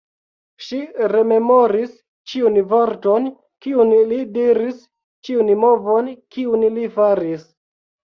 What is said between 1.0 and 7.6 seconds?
rememoris ĉiun vorton, kiun li diris, ĉiun movon, kiun li faris.